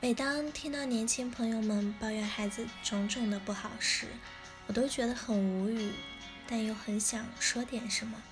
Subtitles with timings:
[0.00, 4.06] 每当听到年轻朋友们抱怨孩子种种的不好时，
[4.68, 5.90] 我都觉得很无语，
[6.46, 8.22] 但又很想说点什么。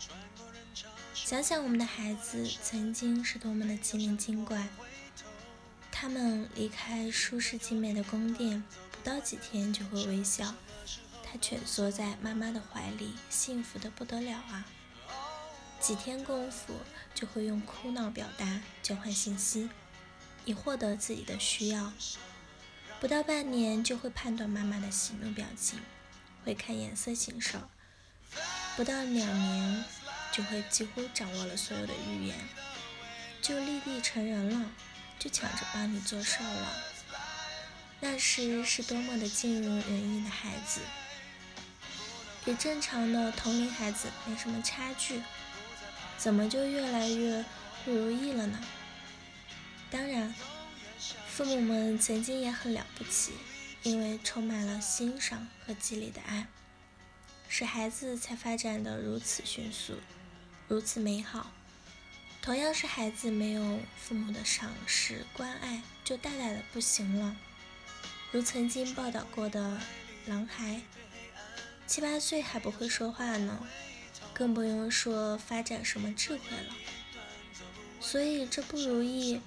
[1.13, 4.69] 想想我们的孩子曾经是多么的机灵精怪，
[5.90, 8.62] 他们离开舒适精美的宫殿，
[8.92, 10.54] 不到几天就会微笑，
[11.24, 14.64] 他蜷缩在妈妈的怀里，幸福的不得了啊！
[15.80, 16.74] 几天功夫
[17.12, 19.69] 就会用哭闹表达，交换信息。
[20.47, 21.93] 以获得自己的需要，
[23.01, 25.81] 不到半年就会判断妈妈的喜怒表情，
[26.45, 27.59] 会看眼色行事；
[28.77, 29.85] 不到两年
[30.31, 32.39] 就会几乎掌握了所有的语言，
[33.43, 34.71] 就立地成人了，
[35.19, 36.73] 就抢着帮你做事了。
[37.99, 40.81] 那时是多么的尽如人意的孩子，
[42.45, 45.21] 与正常的同龄孩子没什么差距，
[46.17, 47.45] 怎么就越来越
[47.85, 48.61] 不如意了呢？
[49.91, 50.35] 当然，
[51.29, 53.33] 父母们曾经也很了不起，
[53.83, 56.49] 因为充满了欣赏和激励的爱，
[57.49, 59.95] 使孩子才发展的如此迅速，
[60.69, 61.52] 如此美好。
[62.43, 67.36] 同样是孩子，没有父母的赏识关爱，就大大的不行了。
[68.32, 69.80] 如曾经报道过的
[70.27, 70.82] 狼孩，
[71.86, 73.66] 七八岁还不会说话呢，
[74.34, 76.75] 更不用说发展什么智慧了。
[78.00, 79.40] 所以这不如意，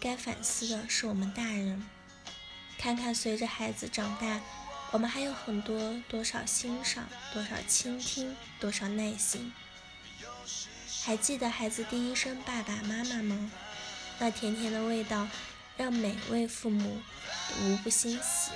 [0.00, 1.86] 该反思的是我们大人。
[2.78, 4.40] 看看随着孩子长大，
[4.90, 9.52] 我们还有很多多少欣赏，多少倾听，多少耐心。
[11.02, 13.50] 还记得孩子第一声爸爸妈妈吗？
[14.18, 15.28] 那甜甜的味道，
[15.76, 17.00] 让每位父母
[17.62, 18.50] 无不欣喜。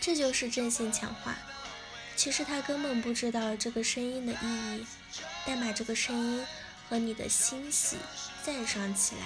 [0.00, 1.36] 这就是正性强化。
[2.16, 4.86] 其实他根本不知道这个声音的意义，
[5.46, 6.44] 但把这个声音。
[6.88, 7.96] 和你的欣喜
[8.42, 9.22] 赞赏起来，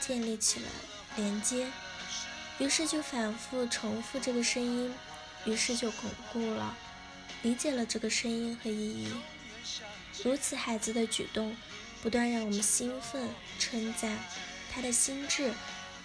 [0.00, 0.66] 建立起了
[1.16, 1.66] 连接，
[2.58, 4.94] 于是就反复重复这个声音，
[5.44, 6.76] 于是就巩固了，
[7.42, 9.12] 理解了这个声音和意义。
[10.22, 11.56] 如此，孩子的举动
[12.02, 13.28] 不断让我们兴奋、
[13.58, 14.18] 称赞，
[14.70, 15.52] 他的心智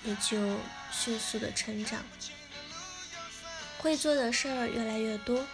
[0.05, 0.57] 也就
[0.91, 2.03] 迅速的成长。
[3.77, 5.45] 会做的事儿越来越多，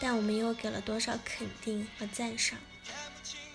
[0.00, 2.58] 但我们又给了多少肯定和赞赏？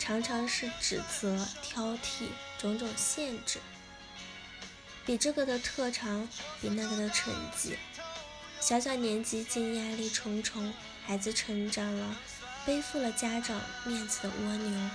[0.10, 3.60] 常常是指责、挑剔、种种限制，
[5.06, 6.28] 比这个的特长，
[6.60, 7.78] 比那个的成绩。
[8.60, 10.74] 小小年纪竟压力重重，
[11.06, 12.16] 孩子成长了，
[12.66, 14.90] 背负了家长面子的蜗牛。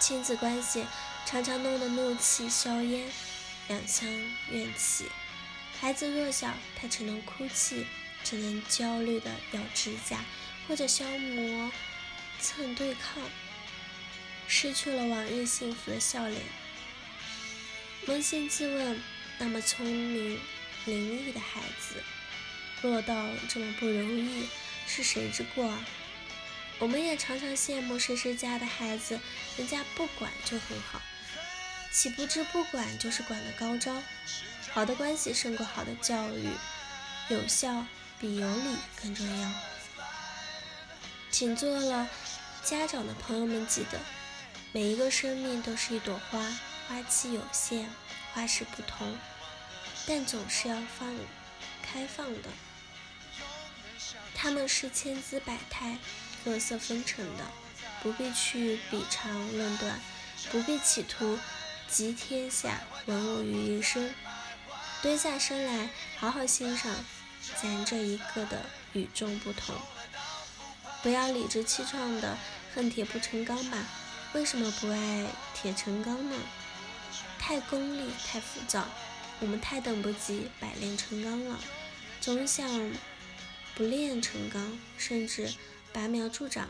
[0.00, 0.84] 亲子关系
[1.24, 3.10] 常常弄得怒气硝烟，
[3.68, 4.06] 两相
[4.50, 5.10] 怨气。
[5.80, 7.86] 孩子弱小，他只能哭泣，
[8.22, 10.22] 只能焦虑的咬指甲，
[10.68, 11.72] 或者消磨
[12.40, 13.22] 蹭对抗。
[14.48, 16.40] 失去了往日幸福的笑脸，
[18.06, 19.02] 扪心自问，
[19.38, 20.38] 那么聪明
[20.84, 22.00] 伶俐的孩子，
[22.82, 24.46] 落到这么不容易，
[24.86, 25.84] 是谁之过啊？
[26.78, 29.18] 我们也常常羡慕谁谁家的孩子，
[29.56, 31.02] 人家不管就很好，
[31.90, 34.00] 岂不知不管就是管的高招？
[34.70, 36.50] 好的关系胜过好的教育，
[37.30, 37.84] 有效
[38.20, 39.50] 比有理更重要。
[41.32, 42.08] 请做了
[42.66, 44.00] 家长的朋友们记得。
[44.72, 46.40] 每一个生命都是一朵花，
[46.88, 47.88] 花期有限，
[48.34, 49.16] 花式不同，
[50.04, 51.14] 但总是要放
[51.80, 52.48] 开放的。
[54.34, 55.96] 它们是千姿百态、
[56.44, 57.44] 各色纷呈的，
[58.02, 60.00] 不必去比长论短，
[60.50, 61.38] 不必企图
[61.88, 64.12] 集天下文物于一身。
[65.02, 65.88] 蹲下身来，
[66.18, 66.92] 好好欣赏
[67.62, 69.76] 咱这一个的与众不同。
[71.02, 72.36] 不要理直气壮的
[72.76, 73.88] 恨铁不成钢吧。
[74.34, 76.36] 为什么不爱铁成钢呢？
[77.38, 78.86] 太功利，太浮躁，
[79.40, 81.58] 我们太等不及百炼成钢了，
[82.20, 82.92] 总想
[83.74, 85.54] 不炼成钢，甚至
[85.90, 86.68] 拔苗助长。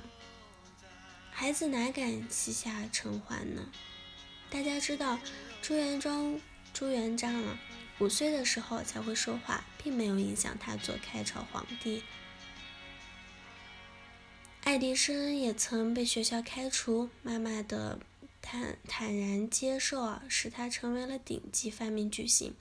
[1.32, 3.62] 孩子哪敢膝下承欢呢？
[4.48, 5.18] 大家知道，
[5.60, 6.40] 朱元璋
[6.72, 7.58] 朱元璋啊，
[7.98, 12.04] 五岁的时候才会说话，并没有影响他做开朝皇帝。
[14.66, 18.00] 爱迪生也曾被学校开除，妈妈的
[18.42, 22.52] 坦坦然接受啊，使他成为了顶级发明巨星。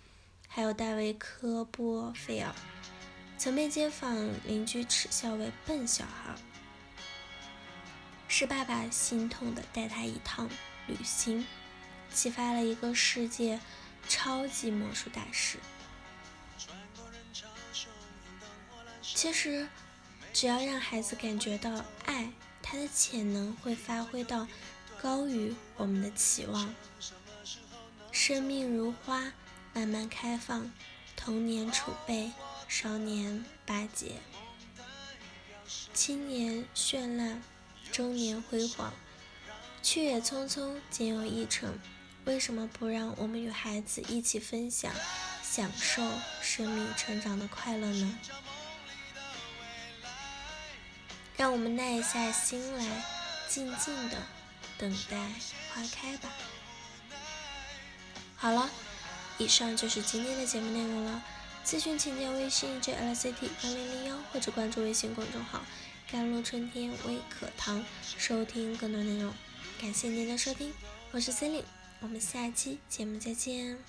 [0.47, 2.53] 还有大卫科波菲尔，
[3.39, 6.35] 曾被街坊邻居耻笑为笨小孩，
[8.27, 10.47] 是爸爸心痛的带他一趟
[10.85, 11.43] 旅行，
[12.13, 13.59] 启发了一个世界
[14.07, 15.57] 超级魔术大师。
[19.01, 19.67] 其实。
[20.35, 22.29] 只要让孩子感觉到爱，
[22.61, 24.45] 他的潜能会发挥到
[25.01, 26.75] 高于我们的期望。
[28.11, 29.31] 生命如花，
[29.73, 30.69] 慢慢开放，
[31.15, 32.33] 童年储备，
[32.67, 34.17] 少年巴结，
[35.93, 37.41] 青年绚烂，
[37.89, 38.91] 中年辉煌。
[39.81, 41.79] 去也匆匆，仅有一程。
[42.25, 44.91] 为什么不让我们与孩子一起分享、
[45.41, 46.01] 享受
[46.41, 48.19] 生命成长的快乐呢？
[51.37, 53.03] 让我们耐下心来，
[53.47, 54.17] 静静的
[54.77, 55.17] 等待
[55.69, 56.29] 花开吧。
[58.35, 58.69] 好了，
[59.37, 61.23] 以上就是今天的节目内容了。
[61.65, 65.65] 咨询请加微信 jlct 八零零幺，或者关注微信公众号
[66.11, 67.83] “甘露春天微课堂”，
[68.17, 69.33] 收听更多内容。
[69.81, 70.71] 感谢您的收听，
[71.11, 71.65] 我是 c e l i n e
[72.01, 73.79] 我们下期节目再见。